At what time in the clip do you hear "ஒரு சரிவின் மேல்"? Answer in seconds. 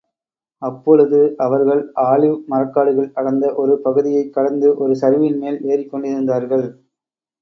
4.77-5.61